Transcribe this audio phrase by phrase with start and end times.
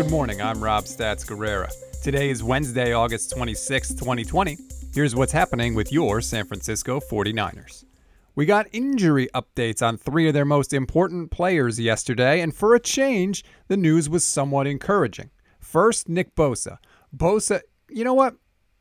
[0.00, 0.40] Good morning.
[0.40, 1.70] I'm Rob Stats Guerrera.
[2.02, 4.56] Today is Wednesday, August 26, 2020.
[4.94, 7.84] Here's what's happening with your San Francisco 49ers.
[8.34, 12.80] We got injury updates on three of their most important players yesterday, and for a
[12.80, 15.28] change, the news was somewhat encouraging.
[15.58, 16.78] First, Nick Bosa.
[17.14, 17.60] Bosa,
[17.90, 18.36] you know what?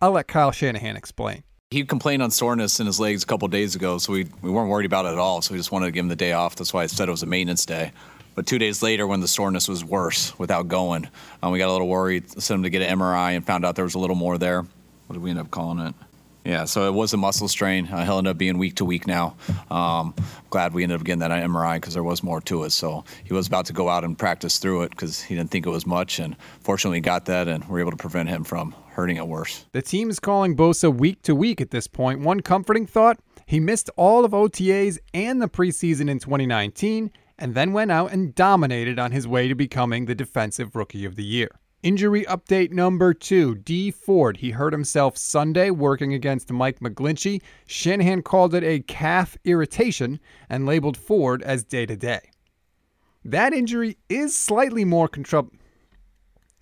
[0.00, 1.42] I'll let Kyle Shanahan explain.
[1.70, 4.70] He complained on soreness in his legs a couple days ago, so we, we weren't
[4.70, 5.42] worried about it at all.
[5.42, 6.56] So we just wanted to give him the day off.
[6.56, 7.92] That's why I said it was a maintenance day.
[8.34, 11.08] But two days later, when the soreness was worse without going,
[11.42, 12.30] um, we got a little worried.
[12.30, 14.62] Sent him to get an MRI and found out there was a little more there.
[15.06, 15.94] What did we end up calling it?
[16.44, 17.86] Yeah, so it was a muscle strain.
[17.86, 19.36] Uh, he'll end up being week to week now.
[19.70, 20.12] Um,
[20.50, 22.70] glad we ended up getting that MRI because there was more to it.
[22.70, 25.66] So he was about to go out and practice through it because he didn't think
[25.66, 29.16] it was much, and fortunately got that, and we're able to prevent him from hurting
[29.16, 29.66] it worse.
[29.72, 32.20] The team is calling Bosa week to week at this point.
[32.20, 37.72] One comforting thought: he missed all of OTAs and the preseason in 2019, and then
[37.72, 41.50] went out and dominated on his way to becoming the Defensive Rookie of the Year.
[41.82, 44.36] Injury update number two Dee Ford.
[44.36, 47.42] He hurt himself Sunday working against Mike McGlinchey.
[47.66, 52.20] Shanahan called it a calf irritation and labeled Ford as day to day.
[53.24, 55.48] That injury is slightly more control.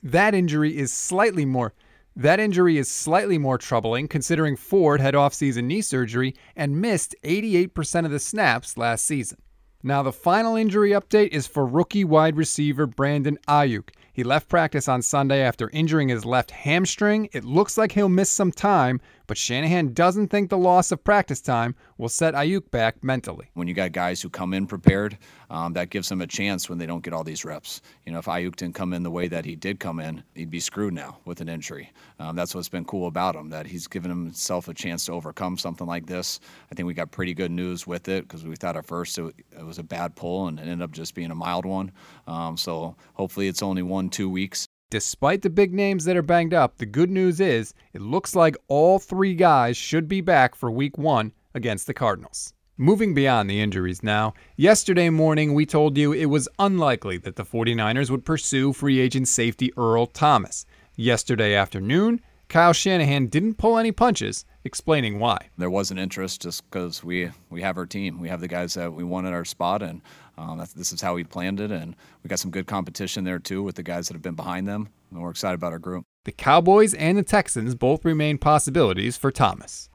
[0.02, 1.74] That injury is slightly more.
[2.16, 8.06] That injury is slightly more troubling considering Ford had off-season knee surgery and missed 88%
[8.06, 9.38] of the snaps last season.
[9.82, 13.88] Now, the final injury update is for rookie wide receiver Brandon Aiyuk.
[14.12, 17.30] He left practice on Sunday after injuring his left hamstring.
[17.32, 21.40] It looks like he'll miss some time, but Shanahan doesn't think the loss of practice
[21.40, 23.48] time will set Aiyuk back mentally.
[23.54, 25.18] When you got guys who come in prepared,
[25.50, 27.80] um, that gives them a chance when they don't get all these reps.
[28.04, 30.50] You know, if Aiyuk didn't come in the way that he did come in, he'd
[30.50, 31.92] be screwed now with an injury.
[32.18, 35.56] Um, that's what's been cool about him, that he's given himself a chance to overcome
[35.56, 36.40] something like this.
[36.72, 39.32] I think we got pretty good news with it because we thought at first it,
[39.56, 41.92] it, was a bad pull and it ended up just being a mild one.
[42.26, 44.66] Um, so hopefully it's only one, two weeks.
[44.90, 48.56] Despite the big names that are banged up, the good news is it looks like
[48.66, 52.54] all three guys should be back for week one against the Cardinals.
[52.76, 57.44] Moving beyond the injuries now, yesterday morning we told you it was unlikely that the
[57.44, 60.66] 49ers would pursue free agent safety Earl Thomas.
[60.96, 65.38] Yesterday afternoon, Kyle Shanahan didn't pull any punches, explaining why.
[65.56, 68.74] There was an interest just because we we have our team, we have the guys
[68.74, 70.02] that we want at our spot, and
[70.36, 71.70] um, this is how we planned it.
[71.70, 71.94] And
[72.24, 74.88] we got some good competition there too with the guys that have been behind them,
[75.12, 76.04] and we're excited about our group.
[76.24, 79.88] The Cowboys and the Texans both remain possibilities for Thomas.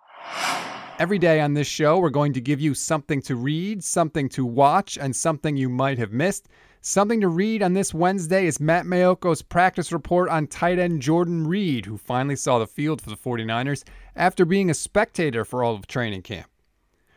[0.98, 4.46] Every day on this show, we're going to give you something to read, something to
[4.46, 6.48] watch, and something you might have missed.
[6.88, 11.48] Something to read on this Wednesday is Matt Maiocco's practice report on tight end Jordan
[11.48, 13.84] Reed, who finally saw the field for the 49ers
[14.16, 16.46] after being a spectator for all of training camp.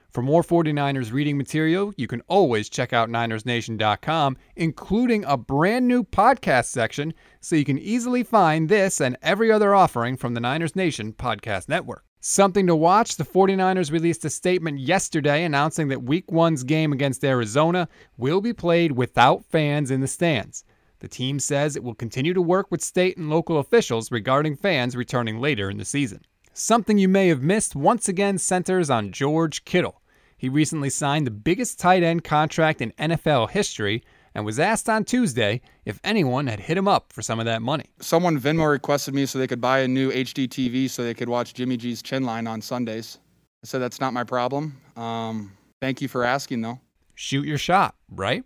[0.09, 6.03] For more 49ers reading material, you can always check out NinersNation.com, including a brand new
[6.03, 7.13] podcast section,
[7.43, 11.69] so you can easily find this and every other offering from the Niners Nation Podcast
[11.69, 12.08] Network.
[12.21, 17.25] Something to watch the 49ers released a statement yesterday announcing that Week 1's game against
[17.25, 20.65] Arizona will be played without fans in the stands.
[20.99, 24.97] The team says it will continue to work with state and local officials regarding fans
[24.97, 26.23] returning later in the season.
[26.53, 30.03] Something you may have missed once again centers on George Kittle.
[30.37, 34.03] He recently signed the biggest tight end contract in NFL history
[34.39, 37.61] and was asked on Tuesday if anyone had hit him up for some of that
[37.61, 37.87] money.
[38.01, 41.29] Someone Venmo requested me so they could buy a new HD TV so they could
[41.29, 43.19] watch Jimmy G's chin line on Sundays.
[43.65, 44.81] I said that's not my problem.
[44.97, 46.79] Um, thank you for asking, though.
[47.17, 48.45] Shoot your shot, right?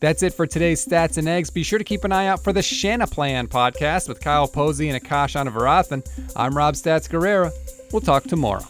[0.00, 1.50] That's it for today's Stats and Eggs.
[1.50, 5.04] Be sure to keep an eye out for the Shanaplan podcast with Kyle Posey and
[5.04, 6.32] Akash Anavarathan.
[6.34, 7.52] I'm Rob Stats Guerrera.
[7.92, 8.64] We'll talk tomorrow.